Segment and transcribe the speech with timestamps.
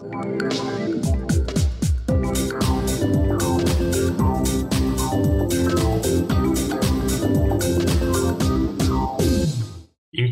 [0.00, 0.79] Thank you.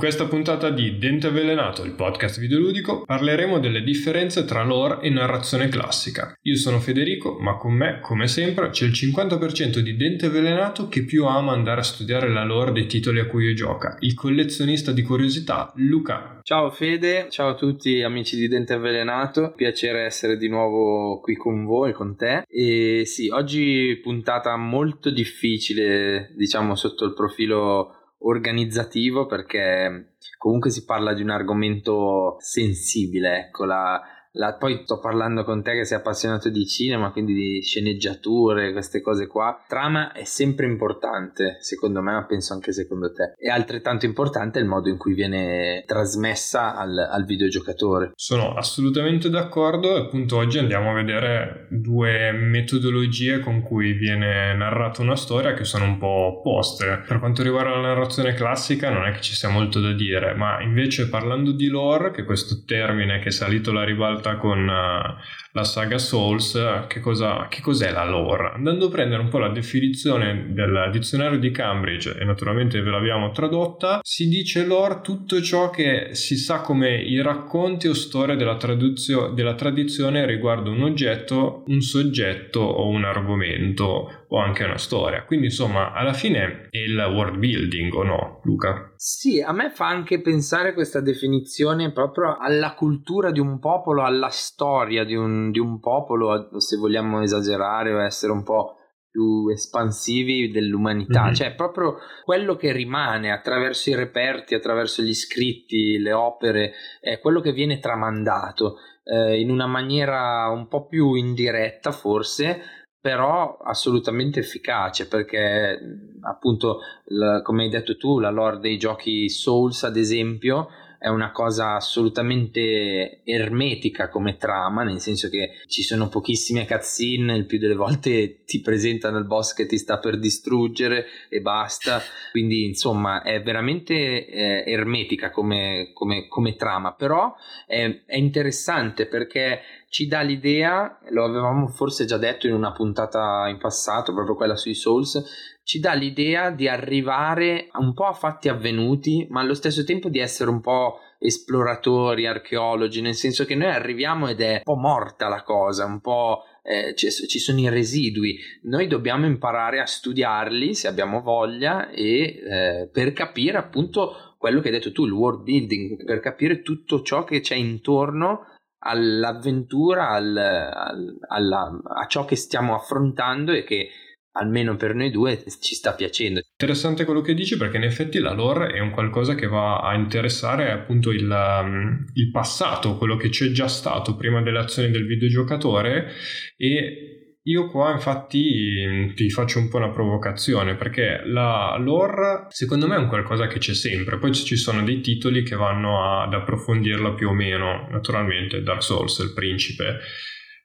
[0.08, 5.68] Questa puntata di Dente Avvelenato, il podcast videoludico, parleremo delle differenze tra lore e narrazione
[5.68, 6.32] classica.
[6.44, 11.04] Io sono Federico, ma con me, come sempre, c'è il 50% di Dente Avvelenato che
[11.04, 15.02] più ama andare a studiare la lore dei titoli a cui gioca, il collezionista di
[15.02, 16.40] curiosità Luca.
[16.42, 21.66] Ciao Fede, ciao a tutti amici di Dente Avvelenato, piacere essere di nuovo qui con
[21.66, 22.44] voi, con te.
[22.48, 31.14] E sì, oggi puntata molto difficile, diciamo sotto il profilo organizzativo perché comunque si parla
[31.14, 34.00] di un argomento sensibile, ecco, la,
[34.32, 39.00] la, poi sto parlando con te che sei appassionato di cinema, quindi di sceneggiature, queste
[39.00, 39.64] cose qua.
[39.66, 43.34] Trama è sempre importante, secondo me, ma penso anche secondo te.
[43.38, 48.12] E altrettanto importante è il modo in cui viene trasmessa al, al videogiocatore.
[48.14, 55.16] Sono assolutamente d'accordo appunto oggi andiamo a vedere due metodologie con cui viene narrata una
[55.16, 57.02] storia che sono un po' opposte.
[57.06, 60.60] Per quanto riguarda la narrazione classica non è che ci sia molto da dire, ma
[60.62, 64.62] invece parlando di lore, che è questo termine che è salito alla ribalta volta con
[64.62, 65.16] uh,
[65.52, 68.52] la saga Souls, che, cosa, che cos'è la lore?
[68.54, 73.30] Andando a prendere un po' la definizione del dizionario di Cambridge, e naturalmente ve l'abbiamo
[73.30, 78.56] tradotta, si dice lore tutto ciò che si sa come i racconti o storie della,
[78.56, 85.24] traduzio- della tradizione riguardo un oggetto, un soggetto o un argomento o anche una storia.
[85.24, 88.92] Quindi insomma, alla fine è il world building o no, Luca?
[88.96, 94.28] Sì, a me fa anche pensare questa definizione proprio alla cultura di un popolo, alla
[94.28, 98.74] storia di un, di un popolo, se vogliamo esagerare o essere un po'
[99.10, 101.32] più espansivi dell'umanità, mm-hmm.
[101.32, 107.40] cioè proprio quello che rimane attraverso i reperti, attraverso gli scritti, le opere, è quello
[107.40, 112.60] che viene tramandato eh, in una maniera un po' più indiretta forse,
[113.08, 115.78] però assolutamente efficace perché
[116.20, 121.30] appunto l- come hai detto tu la lore dei giochi Souls ad esempio è una
[121.30, 127.76] cosa assolutamente ermetica come trama, nel senso che ci sono pochissime cutscene, il più delle
[127.76, 132.02] volte ti presentano il boss che ti sta per distruggere e basta,
[132.32, 137.32] quindi insomma è veramente eh, ermetica come, come, come, trama, però
[137.66, 143.48] è, è interessante perché ci dà l'idea, lo avevamo forse già detto in una puntata
[143.48, 148.48] in passato, proprio quella sui Souls, ci dà l'idea di arrivare un po' a fatti
[148.48, 153.68] avvenuti, ma allo stesso tempo di essere un po' esploratori, archeologi, nel senso che noi
[153.68, 158.38] arriviamo ed è un po' morta la cosa, un po' eh, ci, sono i residui.
[158.62, 164.68] Noi dobbiamo imparare a studiarli se abbiamo voglia e eh, per capire appunto quello che
[164.68, 168.44] hai detto tu, il world building, per capire tutto ciò che c'è intorno
[168.78, 173.88] all'avventura, al, al, alla, a ciò che stiamo affrontando e che
[174.32, 176.40] almeno per noi due ci sta piacendo.
[176.52, 179.94] Interessante quello che dici perché in effetti la lore è un qualcosa che va a
[179.94, 185.06] interessare appunto il, um, il passato, quello che c'è già stato prima delle azioni del
[185.06, 186.12] videogiocatore
[186.56, 187.17] e
[187.48, 192.98] io qua infatti ti faccio un po' una provocazione perché la lore secondo me è
[192.98, 197.30] un qualcosa che c'è sempre, poi ci sono dei titoli che vanno ad approfondirla più
[197.30, 199.98] o meno, naturalmente Dark Souls, il principe,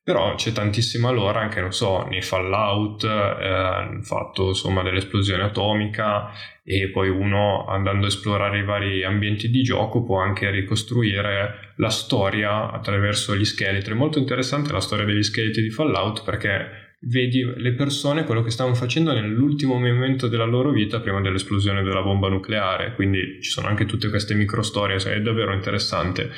[0.03, 6.29] però c'è tantissima lore anche, non so, nei Fallout, eh, fatto insomma dell'esplosione atomica
[6.65, 11.89] e poi uno andando a esplorare i vari ambienti di gioco può anche ricostruire la
[11.89, 13.93] storia attraverso gli scheletri.
[13.93, 18.49] È molto interessante la storia degli scheletri di Fallout perché vedi le persone quello che
[18.49, 23.67] stavano facendo nell'ultimo momento della loro vita prima dell'esplosione della bomba nucleare, quindi ci sono
[23.67, 26.31] anche tutte queste micro storie, è davvero interessante.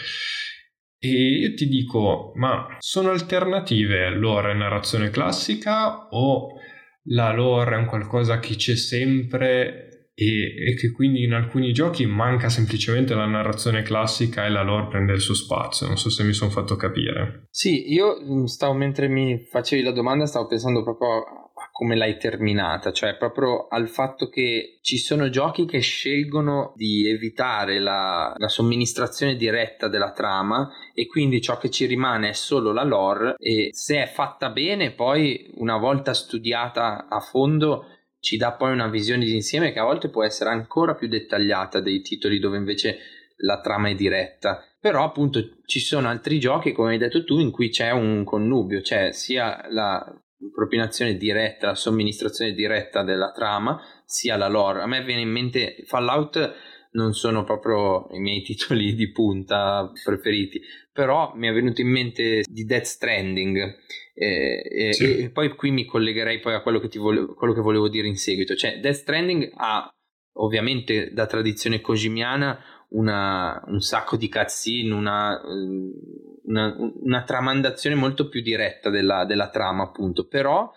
[1.12, 6.50] E io ti dico, ma sono alternative lore e narrazione classica o
[7.10, 12.06] la lore è un qualcosa che c'è sempre e, e, che quindi in alcuni giochi
[12.06, 15.88] manca semplicemente la narrazione classica e la lore prende il suo spazio.
[15.88, 17.48] Non so se mi sono fatto capire.
[17.52, 21.45] Sì, io stavo mentre mi facevi la domanda, stavo pensando proprio
[21.76, 27.80] come l'hai terminata, cioè proprio al fatto che ci sono giochi che scelgono di evitare
[27.80, 32.86] la, la somministrazione diretta della trama e quindi ciò che ci rimane è solo la
[32.86, 37.88] lore e se è fatta bene poi una volta studiata a fondo
[38.22, 42.00] ci dà poi una visione d'insieme che a volte può essere ancora più dettagliata dei
[42.00, 43.00] titoli dove invece
[43.40, 44.64] la trama è diretta.
[44.80, 48.82] Però appunto ci sono altri giochi come hai detto tu in cui c'è un connubio
[48.82, 50.20] cioè sia la
[50.54, 54.82] propinazione diretta, la somministrazione diretta della trama, sia la lore.
[54.82, 56.54] A me viene in mente Fallout
[56.92, 60.62] non sono proprio i miei titoli di punta preferiti,
[60.92, 63.76] però mi è venuto in mente di Death Stranding
[64.14, 65.18] eh, sì.
[65.24, 68.16] e, poi qui mi collegherei poi a quello che, volevo, quello che volevo dire in
[68.16, 69.90] seguito, cioè Death Stranding ha
[70.38, 72.58] ovviamente da tradizione kojimiana
[72.90, 75.42] una, un sacco di cutscene, una,
[76.48, 80.72] una, una tramandazione molto più diretta della, della trama appunto, però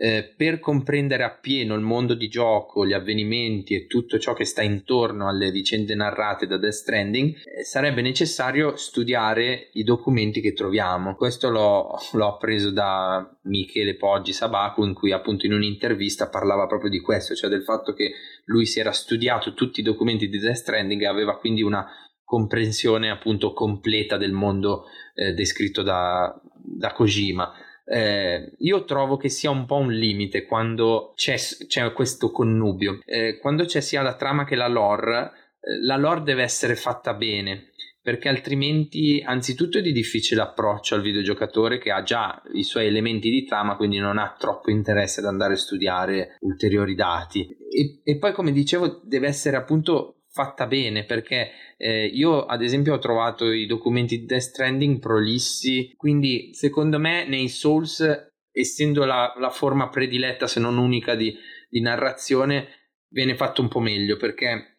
[0.00, 4.62] eh, per comprendere appieno il mondo di gioco, gli avvenimenti e tutto ciò che sta
[4.62, 11.16] intorno alle vicende narrate da Death Stranding, eh, sarebbe necessario studiare i documenti che troviamo.
[11.16, 16.90] Questo l'ho, l'ho appreso da Michele Poggi Sabaku, in cui appunto in un'intervista parlava proprio
[16.90, 18.12] di questo, cioè del fatto che
[18.44, 21.84] lui si era studiato tutti i documenti di Death Stranding e aveva quindi una
[22.28, 24.84] comprensione appunto completa del mondo
[25.14, 27.50] eh, descritto da, da Kojima
[27.90, 33.00] eh, io trovo che sia un po' un limite quando c'è, c'è questo connubio.
[33.06, 37.14] Eh, quando c'è sia la trama che la lore, eh, la lore deve essere fatta
[37.14, 37.70] bene
[38.00, 43.28] perché altrimenti anzitutto è di difficile approccio al videogiocatore che ha già i suoi elementi
[43.28, 47.46] di trama, quindi non ha troppo interesse ad andare a studiare ulteriori dati.
[47.70, 52.94] E, e poi, come dicevo, deve essere appunto fatta bene perché eh, io ad esempio
[52.94, 58.04] ho trovato i documenti di Death Stranding prolissi quindi secondo me nei Souls
[58.52, 61.34] essendo la, la forma prediletta se non unica di,
[61.68, 62.68] di, narrazione
[63.08, 64.78] viene fatto un po' meglio perché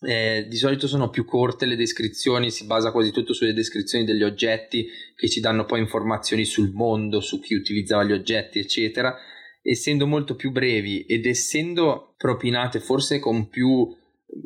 [0.00, 4.22] eh, di solito sono più corte le descrizioni, si basa quasi tutto sulle descrizioni degli
[4.22, 9.16] oggetti che ci danno poi informazioni sul mondo, su chi utilizzava gli oggetti, eccetera.
[9.62, 13.88] Essendo molto più brevi ed essendo propinate forse con più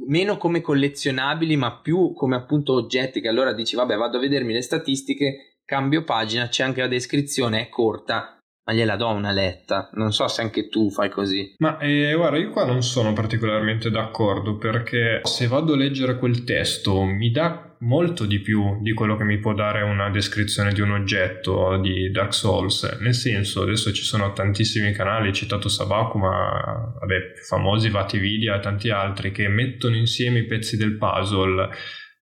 [0.06, 4.52] meno come collezionabili ma più come appunto oggetti che allora dici vabbè vado a vedermi
[4.52, 8.38] le statistiche cambio pagina c'è anche la descrizione è corta
[8.68, 9.88] ma gliela do una letta.
[9.94, 11.54] Non so se anche tu fai così.
[11.56, 16.44] Ma eh, guarda, io qua non sono particolarmente d'accordo perché se vado a leggere quel
[16.44, 20.80] testo mi dà molto di più di quello che mi può dare una descrizione di
[20.80, 22.98] un oggetto di Dark Souls.
[23.00, 28.90] Nel senso, adesso ci sono tantissimi canali, citato Sabaku, ma vabbè, famosi Vatividia e tanti
[28.90, 31.68] altri che mettono insieme i pezzi del puzzle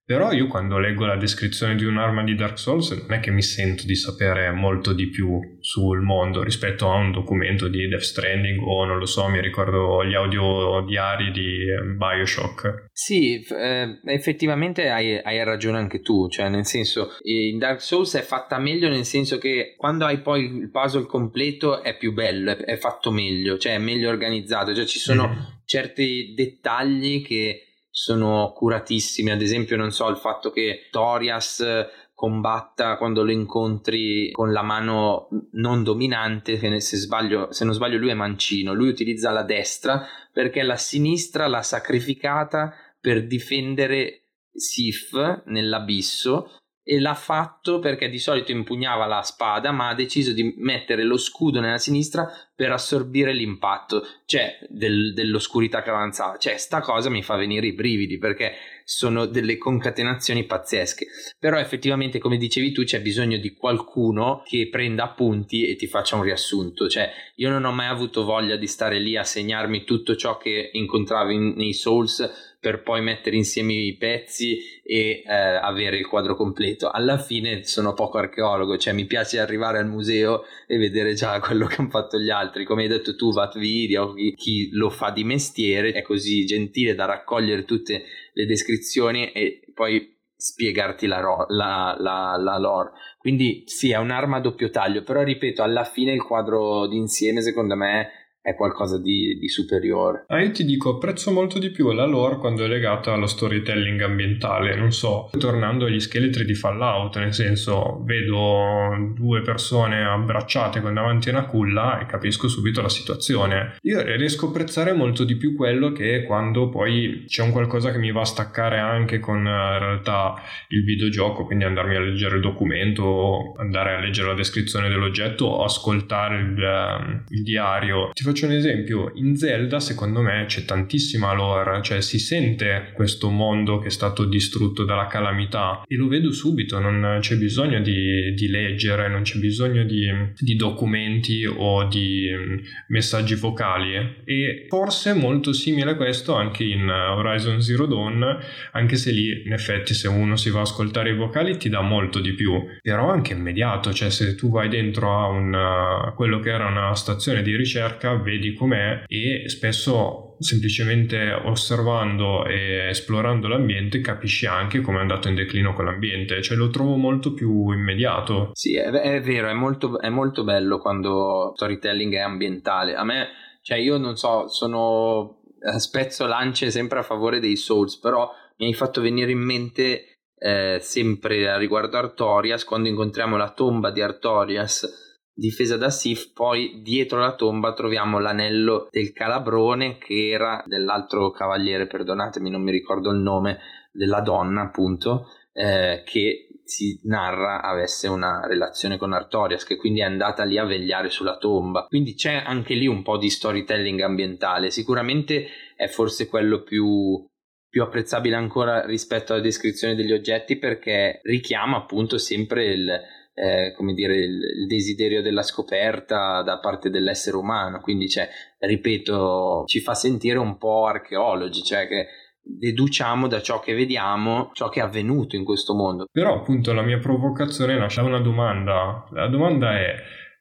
[0.06, 3.42] però io quando leggo la descrizione di un'arma di Dark Souls non è che mi
[3.42, 8.60] sento di sapere molto di più sul mondo rispetto a un documento di Death Stranding
[8.62, 11.64] o non lo so, mi ricordo gli audio diari di
[11.96, 12.86] Bioshock.
[12.92, 18.22] Sì, eh, effettivamente hai, hai, ragione anche tu, cioè nel senso in Dark Souls è
[18.22, 22.56] fatta meglio nel senso che quando hai poi il puzzle completo è più bello, è,
[22.58, 25.64] è fatto meglio, cioè è meglio organizzato, cioè ci sono mm.
[25.64, 27.65] certi dettagli che
[27.98, 31.64] sono curatissimi, ad esempio non so il fatto che Torias
[32.12, 37.96] combatta quando lo incontri con la mano non dominante, che se, sbaglio, se non sbaglio
[37.96, 45.44] lui è mancino, lui utilizza la destra perché la sinistra l'ha sacrificata per difendere Sif
[45.46, 46.50] nell'abisso
[46.88, 51.16] e l'ha fatto perché di solito impugnava la spada ma ha deciso di mettere lo
[51.16, 56.36] scudo nella sinistra per assorbire l'impatto cioè del, dell'oscurità che avanzava.
[56.36, 58.52] Cioè sta cosa mi fa venire i brividi perché
[58.84, 61.06] sono delle concatenazioni pazzesche.
[61.40, 66.14] Però effettivamente come dicevi tu c'è bisogno di qualcuno che prenda appunti e ti faccia
[66.14, 66.88] un riassunto.
[66.88, 70.70] Cioè io non ho mai avuto voglia di stare lì a segnarmi tutto ciò che
[70.72, 76.34] incontravo in, nei Souls per poi mettere insieme i pezzi e eh, avere il quadro
[76.34, 76.90] completo.
[76.90, 81.66] Alla fine sono poco archeologo, cioè mi piace arrivare al museo e vedere già quello
[81.66, 82.64] che hanno fatto gli altri.
[82.64, 87.04] Come hai detto tu, Vat Video, chi, lo fa di mestiere è così gentile da
[87.04, 92.90] raccogliere tutte le descrizioni e poi spiegarti la, ro- la, la, la, lore.
[93.18, 97.76] Quindi sì, è un'arma a doppio taglio, però ripeto, alla fine il quadro d'insieme secondo
[97.76, 100.24] me è qualcosa di, di superiore.
[100.28, 104.00] Ah, io ti dico, apprezzo molto di più la lore quando è legata allo storytelling
[104.02, 110.94] ambientale, non so, tornando agli scheletri di Fallout, nel senso, vedo due persone abbracciate con
[110.94, 113.78] davanti a una culla e capisco subito la situazione.
[113.82, 117.98] Io riesco a apprezzare molto di più quello che quando poi c'è un qualcosa che
[117.98, 122.36] mi va a staccare anche con eh, in realtà il videogioco, quindi andarmi a leggere
[122.36, 128.10] il documento, andare a leggere la descrizione dell'oggetto o ascoltare il, ehm, il diario.
[128.12, 132.90] Ti faccio faccio un esempio, in Zelda secondo me c'è tantissima lore, cioè si sente
[132.92, 137.80] questo mondo che è stato distrutto dalla calamità e lo vedo subito, non c'è bisogno
[137.80, 143.94] di, di leggere, non c'è bisogno di, di, documenti o di mm, messaggi vocali.
[144.26, 148.38] E forse molto simile a questo anche in Horizon Zero Dawn,
[148.72, 151.80] anche se lì in effetti se uno si va a ascoltare i vocali ti dà
[151.80, 152.52] molto di più,
[152.82, 156.94] però anche immediato, cioè se tu vai dentro a, un, a quello che era una
[156.94, 164.98] stazione di ricerca vedi com'è e spesso semplicemente osservando e esplorando l'ambiente capisci anche come
[164.98, 168.50] è andato in declino quell'ambiente, cioè lo trovo molto più immediato.
[168.52, 172.94] Sì, è, è vero, è molto, è molto bello quando storytelling è ambientale.
[172.94, 173.28] A me,
[173.62, 175.42] cioè io non so, sono
[175.78, 180.78] spezzo lance sempre a favore dei Souls, però mi hai fatto venire in mente eh,
[180.80, 185.05] sempre riguardo Artorias, quando incontriamo la tomba di Artorias
[185.36, 191.86] difesa da Sif, poi dietro la tomba troviamo l'anello del calabrone che era dell'altro cavaliere,
[191.86, 193.58] perdonatemi, non mi ricordo il nome,
[193.92, 200.04] della donna appunto, eh, che si narra avesse una relazione con Artorias, che quindi è
[200.04, 201.84] andata lì a vegliare sulla tomba.
[201.84, 204.70] Quindi c'è anche lì un po' di storytelling ambientale.
[204.70, 207.24] Sicuramente è forse quello più,
[207.68, 213.00] più apprezzabile ancora rispetto alla descrizione degli oggetti perché richiama appunto sempre il,
[213.38, 217.80] eh, come dire, il, desiderio della scoperta da parte dell'essere umano.
[217.80, 218.28] Quindi, cioè,
[218.58, 222.06] ripeto, ci fa sentire un po' archeologi, cioè che
[222.40, 226.06] deduciamo da ciò che vediamo ciò che è avvenuto in questo mondo.
[226.10, 229.06] Però appunto la mia provocazione nasce da una domanda.
[229.10, 229.96] La domanda è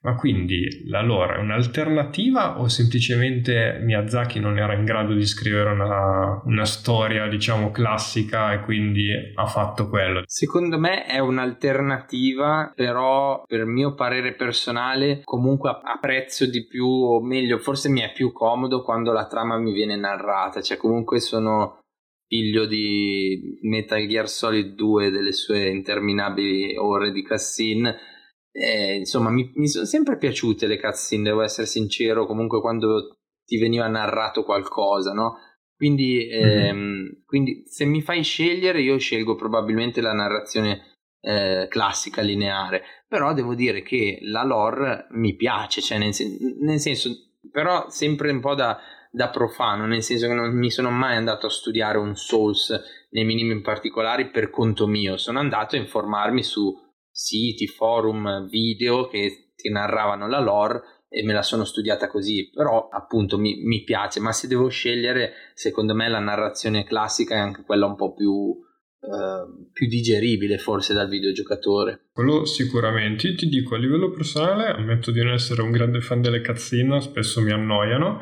[0.05, 5.71] ma quindi la lore è un'alternativa o semplicemente Miyazaki non era in grado di scrivere
[5.71, 10.21] una, una, storia, diciamo, classica e quindi ha fatto quello?
[10.27, 17.57] Secondo me è un'alternativa, però per mio parere personale comunque apprezzo di più, o meglio,
[17.57, 21.79] forse mi è più comodo quando la trama mi viene narrata, cioè comunque sono
[22.27, 28.13] figlio di Metal Gear Solid 2 delle sue interminabili ore di cutscene
[28.57, 33.57] eh, insomma, mi, mi, sono sempre piaciute le cutscene, devo essere sincero, comunque quando ti
[33.57, 35.35] veniva narrato qualcosa, no?
[35.75, 37.05] Quindi, ehm, mm-hmm.
[37.25, 43.55] quindi se mi fai scegliere, io scelgo probabilmente la narrazione eh, classica, lineare, però devo
[43.55, 47.09] dire che la lore mi piace, cioè nel, sen- nel senso,
[47.51, 48.79] però sempre un po' da,
[49.11, 52.73] da, profano, nel senso che non mi sono mai andato a studiare un Souls
[53.09, 56.73] nei minimi particolari per conto mio, sono andato a informarmi su
[57.17, 62.89] siti, forum, video che ti narravano la lore e me la sono studiata così, però
[62.89, 67.63] appunto mi, mi piace, ma se devo scegliere, secondo me la narrazione classica è anche
[67.63, 68.63] quella un po' più,
[69.05, 72.07] Uh, più digeribile forse dal videogiocatore.
[72.11, 73.35] Quello sicuramente.
[73.35, 77.39] Ti dico, a livello personale, ammetto di non essere un grande fan delle cutscene, spesso
[77.39, 78.19] mi annoiano,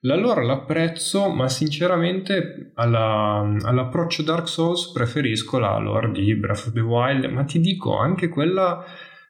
[0.00, 6.72] la lore l'apprezzo, ma sinceramente alla, all'approccio Dark Souls preferisco la lore di Breath of
[6.72, 8.84] the Wild, ma ti dico anche quella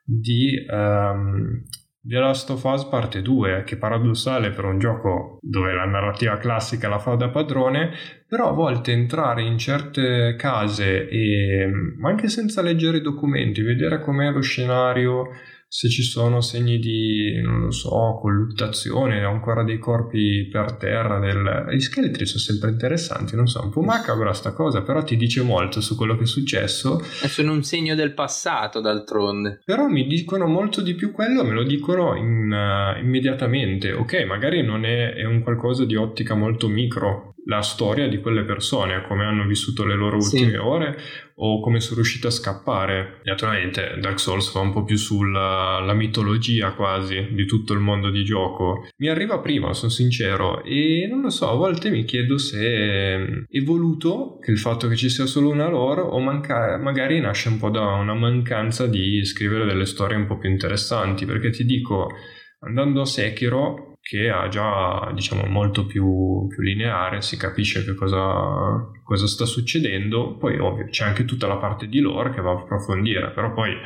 [0.04, 1.62] di um,
[2.00, 6.36] The Last of Us parte 2, che è paradossale per un gioco dove la narrativa
[6.36, 7.90] classica la fa da padrone,
[8.28, 11.68] però a volte entrare in certe case e
[12.04, 15.30] anche senza leggere i documenti, vedere com'è lo scenario
[15.68, 21.18] se ci sono segni di, non lo so, colluttazione, ancora dei corpi per terra.
[21.18, 21.66] Del...
[21.74, 25.42] Gli scheletri sono sempre interessanti, non so, un po' macabra sta cosa, però ti dice
[25.42, 27.00] molto su quello che è successo.
[27.22, 29.60] E sono un segno del passato, d'altronde.
[29.64, 33.92] Però mi dicono molto di più quello, me lo dicono in, uh, immediatamente.
[33.92, 38.44] Ok, magari non è, è un qualcosa di ottica molto micro, la storia di quelle
[38.44, 40.56] persone, come hanno vissuto le loro ultime sì.
[40.56, 40.98] ore
[41.36, 43.20] o come sono riuscito a scappare.
[43.24, 48.24] Naturalmente Dark Souls va un po' più sulla mitologia quasi di tutto il mondo di
[48.24, 48.88] gioco.
[48.98, 53.60] Mi arriva prima, sono sincero, e non lo so, a volte mi chiedo se è
[53.62, 57.58] voluto che il fatto che ci sia solo una lore o manca- magari nasce un
[57.58, 62.08] po' da una mancanza di scrivere delle storie un po' più interessanti, perché ti dico,
[62.60, 68.88] andando a Sekiro che ha già diciamo molto più, più lineare, si capisce che cosa,
[69.02, 72.54] cosa, sta succedendo, poi ovvio c'è anche tutta la parte di lore che va a
[72.54, 73.76] approfondire, però poi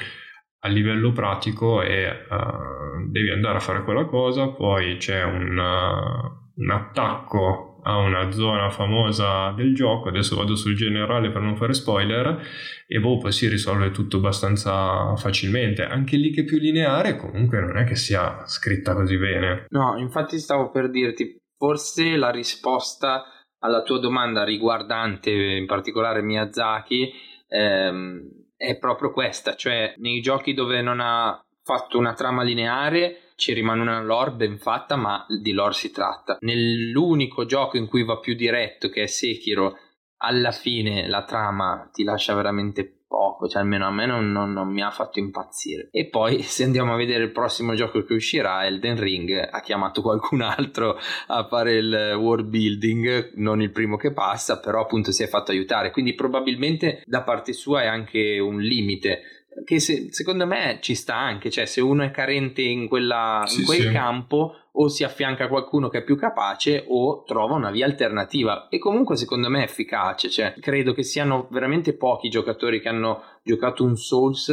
[0.63, 6.61] a livello pratico è, uh, devi andare a fare quella cosa, poi c'è un, uh,
[6.61, 11.75] un attacco a una zona famosa del gioco, adesso vado sul generale per non fare
[11.75, 12.41] spoiler,
[12.87, 15.83] e boh, poi si risolve tutto abbastanza facilmente.
[15.83, 19.67] Anche lì che è più lineare, comunque non è che sia scritta così bene.
[19.69, 23.25] No, infatti stavo per dirti, forse la risposta
[23.61, 27.13] alla tua domanda riguardante in particolare Miyazaki
[27.47, 28.23] ehm,
[28.57, 33.81] è proprio questa, cioè nei giochi dove non ha fatto una trama lineare ci rimane
[33.81, 36.37] una lore ben fatta, ma di lore si tratta.
[36.41, 39.79] Nell'unico gioco in cui va più diretto, che è Sekiro,
[40.19, 44.69] alla fine la trama ti lascia veramente poco, cioè almeno a me non, non, non,
[44.69, 45.89] mi ha fatto impazzire.
[45.91, 50.03] E poi se andiamo a vedere il prossimo gioco che uscirà, Elden Ring ha chiamato
[50.03, 55.23] qualcun altro a fare il world building, non il primo che passa, però appunto si
[55.23, 60.47] è fatto aiutare, quindi probabilmente da parte sua è anche un limite che se, secondo
[60.47, 63.91] me ci sta anche, cioè se uno è carente in, quella, sì, in quel sì.
[63.91, 68.79] campo o si affianca qualcuno che è più capace o trova una via alternativa e
[68.79, 73.85] comunque secondo me è efficace, cioè credo che siano veramente pochi giocatori che hanno giocato
[73.85, 74.49] un Souls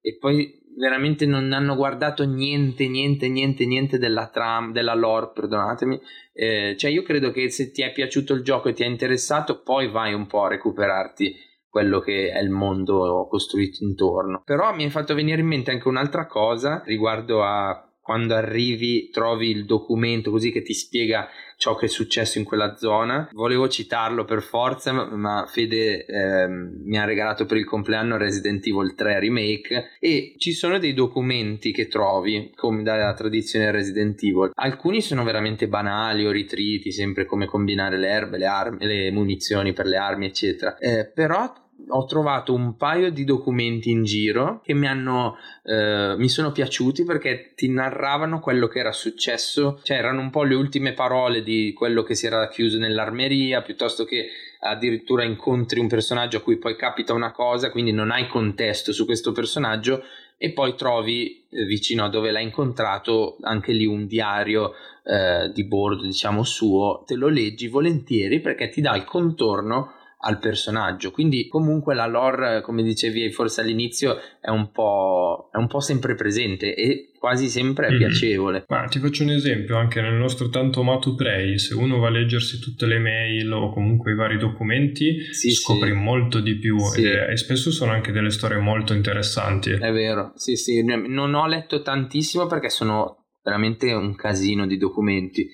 [0.00, 6.00] e poi veramente non hanno guardato niente, niente, niente, niente della tram, della lore, perdonatemi.
[6.32, 9.60] Eh, cioè io credo che se ti è piaciuto il gioco e ti è interessato,
[9.62, 11.36] poi vai un po' a recuperarti
[11.70, 14.42] quello che è il mondo costruito intorno.
[14.44, 19.50] Però mi è fatto venire in mente anche un'altra cosa riguardo a quando arrivi trovi
[19.50, 23.28] il documento così che ti spiega ciò che è successo in quella zona.
[23.32, 28.94] Volevo citarlo per forza, ma Fede eh, mi ha regalato per il compleanno Resident Evil
[28.94, 34.50] 3 Remake e ci sono dei documenti che trovi, come dalla tradizione Resident Evil.
[34.54, 39.72] Alcuni sono veramente banali o ritriti, sempre come combinare le erbe, le armi, le munizioni
[39.72, 40.76] per le armi, eccetera.
[40.78, 41.52] Eh, però
[41.88, 47.04] ho trovato un paio di documenti in giro che mi hanno eh, mi sono piaciuti
[47.04, 49.80] perché ti narravano quello che era successo.
[49.82, 54.04] Cioè erano un po' le ultime parole di quello che si era chiuso nell'armeria piuttosto
[54.04, 54.28] che
[54.60, 59.06] addirittura incontri un personaggio a cui poi capita una cosa quindi non hai contesto su
[59.06, 60.04] questo personaggio
[60.42, 64.72] e poi trovi eh, vicino a dove l'hai incontrato anche lì un diario
[65.04, 67.02] eh, di bordo diciamo suo.
[67.06, 69.92] Te lo leggi volentieri perché ti dà il contorno
[70.22, 71.10] al personaggio.
[71.10, 76.14] Quindi comunque la lore, come dicevi forse all'inizio, è un po', è un po sempre
[76.14, 78.64] presente e quasi sempre è mm piacevole.
[78.68, 82.10] Ma ti faccio un esempio, anche nel nostro tanto amato Prey, se uno va a
[82.10, 85.96] leggersi tutte le mail o comunque i vari documenti, sì, scopri sì.
[85.96, 87.02] molto di più sì.
[87.02, 89.70] e, e, spesso sono anche delle storie molto interessanti.
[89.70, 95.46] È vero, sì sì, non ho letto tantissimo perché sono veramente un casino di documenti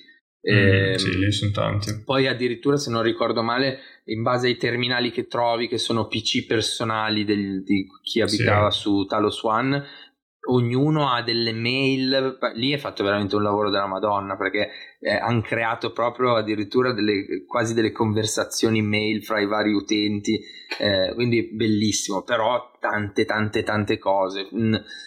[0.50, 2.02] Mm, sì, ehm, lì sono tanti.
[2.04, 6.46] Poi addirittura, se non ricordo male, in base ai terminali che trovi, che sono PC
[6.46, 8.80] personali del, di chi abitava sì.
[8.80, 9.84] su Talos One,
[10.48, 15.40] ognuno ha delle mail, lì è fatto veramente un lavoro della Madonna perché eh, hanno
[15.40, 20.40] creato proprio addirittura delle, quasi delle conversazioni mail fra i vari utenti,
[20.78, 24.48] eh, quindi bellissimo, però tante tante tante cose.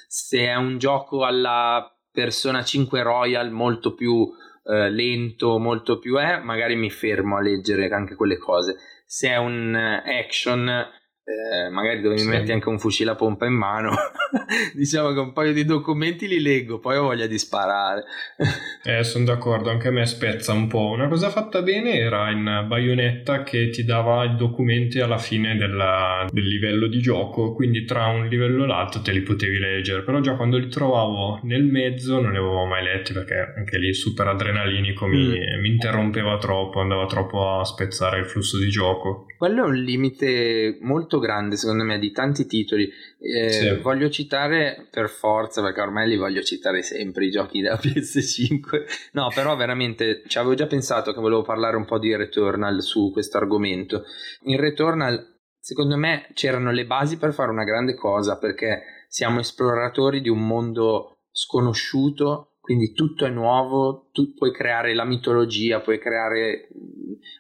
[0.08, 4.28] Se è un gioco alla Persona 5 Royal molto più
[4.70, 8.78] eh, lento, molto più è, magari mi fermo a leggere anche quelle cose.
[9.06, 10.88] Se è un eh, action
[11.30, 12.26] eh, magari dove sì.
[12.26, 13.92] mi metti anche un fucile a pompa in mano,
[14.74, 18.04] diciamo che un paio di documenti li leggo, poi ho voglia di sparare.
[18.84, 20.90] eh, sono d'accordo, anche a me spezza un po'.
[20.90, 26.26] Una cosa fatta bene era in Bayonetta che ti dava i documenti alla fine della,
[26.32, 30.20] del livello di gioco, quindi tra un livello e l'altro te li potevi leggere, però
[30.22, 34.28] già quando li trovavo nel mezzo non li avevo mai letti perché anche lì super
[34.28, 35.62] adrenalinico mi, mm.
[35.62, 39.26] mi interrompeva troppo, andava troppo a spezzare il flusso di gioco.
[39.38, 42.90] Quello è un limite molto grande, secondo me, di tanti titoli.
[43.20, 43.76] Eh, sì.
[43.82, 49.10] Voglio citare per forza, perché ormai li voglio citare sempre i giochi della PS5.
[49.14, 53.12] No, però veramente ci avevo già pensato che volevo parlare un po' di Returnal su
[53.12, 54.04] questo argomento.
[54.44, 60.22] In Returnal, secondo me, c'erano le basi per fare una grande cosa, perché siamo esploratori
[60.22, 66.68] di un mondo sconosciuto quindi tutto è nuovo, tu puoi creare la mitologia, puoi creare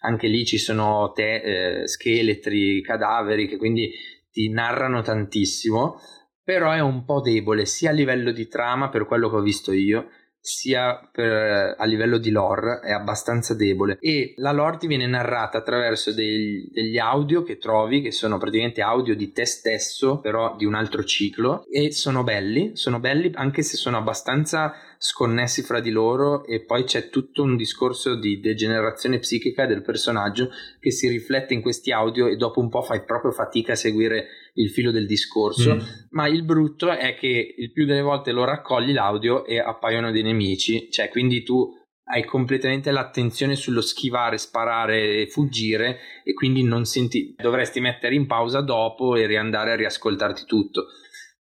[0.01, 3.91] anche lì ci sono te, eh, scheletri, cadaveri che quindi
[4.31, 5.99] ti narrano tantissimo,
[6.43, 9.71] però è un po' debole sia a livello di trama per quello che ho visto
[9.71, 10.07] io,
[10.41, 13.97] sia per, a livello di lore è abbastanza debole.
[13.99, 18.81] E la lore ti viene narrata attraverso dei, degli audio che trovi che sono praticamente
[18.81, 23.61] audio di te stesso però di un altro ciclo e sono belli sono belli anche
[23.61, 29.19] se sono abbastanza sconnessi fra di loro e poi c'è tutto un discorso di degenerazione
[29.19, 33.31] psichica del personaggio che si riflette in questi audio e dopo un po' fai proprio
[33.31, 35.79] fatica a seguire il filo del discorso, mm.
[36.09, 40.21] ma il brutto è che il più delle volte lo raccogli l'audio e appaiono dei
[40.23, 41.65] nemici, cioè quindi tu
[42.11, 48.25] hai completamente l'attenzione sullo schivare, sparare e fuggire e quindi non senti dovresti mettere in
[48.25, 50.87] pausa dopo e riandare a riascoltarti tutto.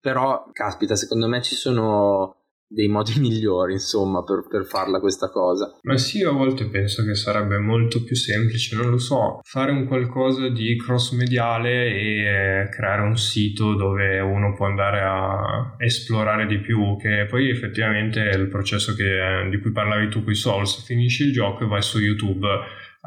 [0.00, 2.37] Però caspita, secondo me ci sono
[2.68, 5.78] dei modi migliori, insomma, per, per, farla questa cosa.
[5.82, 9.86] Ma sì, a volte penso che sarebbe molto più semplice, non lo so, fare un
[9.86, 16.46] qualcosa di cross mediale e eh, creare un sito dove uno può andare a esplorare
[16.46, 20.36] di più, che poi effettivamente è il processo che, di cui parlavi tu con i
[20.36, 22.46] Souls, finisci il gioco e vai su YouTube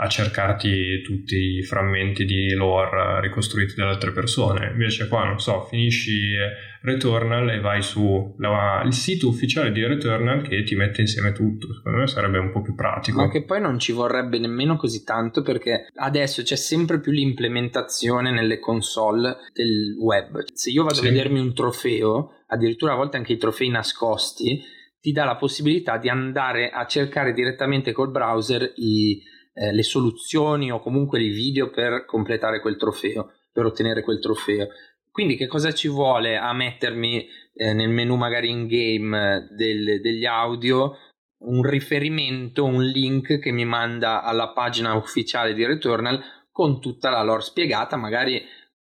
[0.01, 4.71] a cercarti tutti i frammenti di lore ricostruiti dalle altre persone.
[4.71, 6.33] Invece qua, non so, finisci
[6.81, 11.71] Returnal e vai su la, il sito ufficiale di Returnal che ti mette insieme tutto.
[11.75, 13.21] Secondo me sarebbe un po' più pratico.
[13.21, 18.31] Ma che poi non ci vorrebbe nemmeno così tanto perché adesso c'è sempre più l'implementazione
[18.31, 20.43] nelle console del web.
[20.51, 21.05] Se io vado sì.
[21.05, 24.59] a vedermi un trofeo, addirittura a volte anche i trofei nascosti,
[24.99, 29.21] ti dà la possibilità di andare a cercare direttamente col browser i,
[29.53, 34.67] eh, le soluzioni o comunque i video per completare quel trofeo, per ottenere quel trofeo.
[35.11, 40.25] Quindi che cosa ci vuole a mettermi eh, nel menu magari in game del, degli
[40.25, 40.95] audio?
[41.43, 47.23] Un riferimento, un link che mi manda alla pagina ufficiale di Returnal con tutta la
[47.23, 48.41] lore spiegata, magari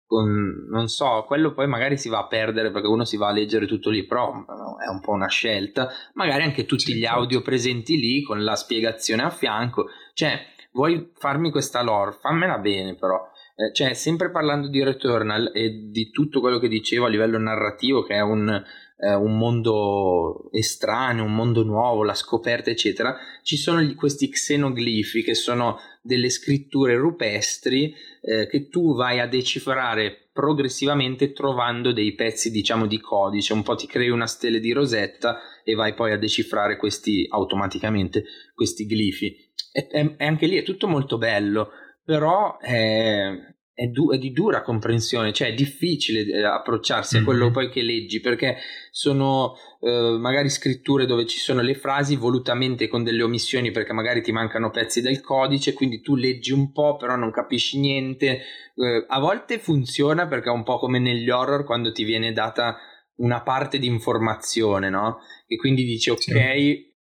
[0.05, 3.31] con, non so, quello poi magari si va a perdere perché uno si va a
[3.31, 7.97] leggere tutto lì, però è un po' una scelta, magari anche tutti gli audio presenti
[7.97, 13.19] lì con la spiegazione a fianco, cioè vuoi farmi questa lore, fammela bene però.
[13.55, 18.03] Eh, cioè, sempre parlando di Returnal e di tutto quello che dicevo a livello narrativo,
[18.03, 23.81] che è un, eh, un mondo estraneo, un mondo nuovo, la scoperta, eccetera, ci sono
[23.81, 31.31] gli, questi xenoglifi che sono delle scritture rupestri eh, che tu vai a decifrare progressivamente
[31.31, 35.75] trovando dei pezzi, diciamo, di codice, un po' ti crei una stella di rosetta e
[35.75, 39.44] vai poi a decifrare questi automaticamente, questi glifi.
[39.77, 41.69] E, e, anche lì è tutto molto bello
[42.05, 43.31] però è,
[43.73, 47.23] è, du- è, di dura comprensione, cioè è difficile eh, approcciarsi mm-hmm.
[47.23, 48.57] a quello poi che leggi perché
[48.91, 54.21] sono eh, magari scritture dove ci sono le frasi volutamente con delle omissioni perché magari
[54.21, 58.41] ti mancano pezzi del codice, quindi tu leggi un po' però non capisci niente.
[58.75, 62.77] Eh, a volte funziona perché è un po' come negli horror quando ti viene data
[63.17, 65.19] una parte di informazione, no?
[65.47, 66.93] E quindi dici ok, sì.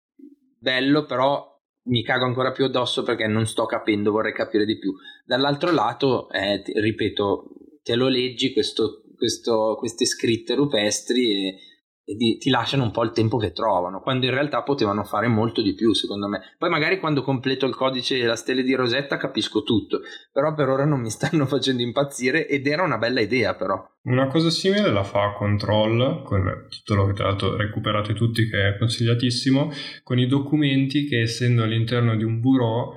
[0.60, 1.53] bello, però
[1.86, 4.94] mi cago ancora più addosso perché non sto capendo, vorrei capire di più.
[5.26, 7.50] Dall'altro lato, eh, ripeto,
[7.84, 11.58] te lo leggi questo, questo, queste scritte rupestri e
[12.06, 15.62] di, ti lasciano un po' il tempo che trovano, quando in realtà potevano fare molto
[15.62, 16.42] di più, secondo me.
[16.58, 20.70] Poi magari quando completo il codice e la stella di Rosetta capisco tutto, però per
[20.70, 23.82] ora non mi stanno facendo impazzire ed era una bella idea però.
[24.04, 28.78] Una cosa simile la fa Control, con titolo che tra l'altro recuperate tutti che è
[28.78, 29.72] consigliatissimo,
[30.04, 32.96] con i documenti che essendo all'interno di un bureau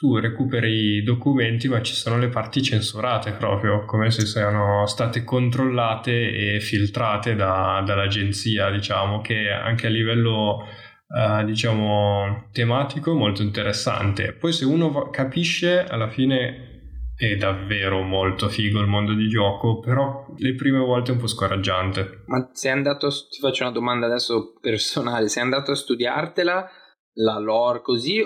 [0.00, 5.24] tu recuperi i documenti ma ci sono le parti censurate proprio, come se siano state
[5.24, 10.64] controllate e filtrate da, dall'agenzia, diciamo, che anche a livello
[11.06, 14.32] uh, diciamo tematico molto interessante.
[14.32, 20.24] Poi se uno capisce alla fine è davvero molto figo il mondo di gioco, però
[20.38, 22.22] le prime volte è un po' scoraggiante.
[22.24, 26.70] Ma sei andato, ti faccio una domanda adesso personale, sei andato a studiartela
[27.16, 28.24] la lore così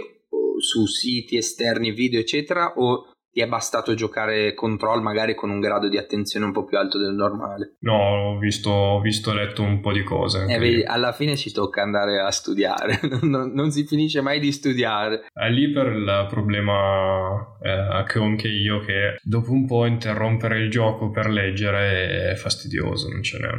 [0.65, 5.89] su siti esterni, video eccetera o ti è bastato giocare control magari con un grado
[5.89, 7.77] di attenzione un po' più alto del normale?
[7.81, 10.45] No, ho visto, ho visto letto un po' di cose.
[10.49, 14.53] Eh, vedi, alla fine ci tocca andare a studiare, non, non, si finisce mai di
[14.53, 15.27] studiare.
[15.33, 20.61] È lì per il problema eh, che ho anche io, che dopo un po' interrompere
[20.61, 23.51] il gioco per leggere è fastidioso, non ce n'è.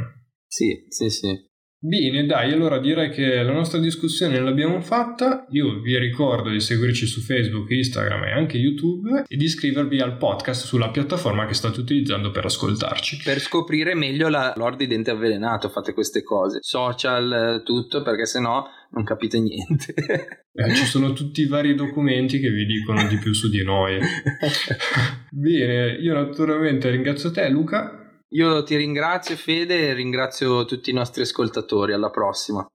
[0.46, 1.54] Sì, sì, sì.
[1.86, 5.46] Bene, dai, allora direi che la nostra discussione l'abbiamo fatta.
[5.50, 10.16] Io vi ricordo di seguirci su Facebook, Instagram e anche YouTube e di iscrivervi al
[10.16, 13.20] podcast sulla piattaforma che state utilizzando per ascoltarci.
[13.22, 18.66] Per scoprire meglio la lore di dente avvelenato fate queste cose, social, tutto, perché sennò
[18.90, 19.94] non capite niente.
[20.56, 23.98] Eh, ci sono tutti i vari documenti che vi dicono di più su di noi.
[25.30, 31.22] Bene, io naturalmente ringrazio te Luca io ti ringrazio Fede e ringrazio tutti i nostri
[31.22, 32.66] ascoltatori, alla prossima.